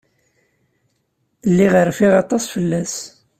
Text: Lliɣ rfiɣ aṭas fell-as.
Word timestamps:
Lliɣ 1.49 1.73
rfiɣ 1.89 2.13
aṭas 2.21 2.43
fell-as. 2.53 2.95